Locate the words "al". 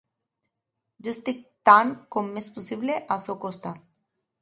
3.17-3.25